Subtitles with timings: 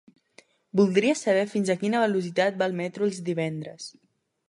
[0.79, 3.93] Voldria saber fins a quina velocitat va el metro els divendres?